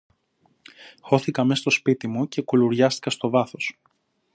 [1.01, 3.79] Χώθηκα μες στο σπίτι μου και κουλουριάστηκα στο βάθος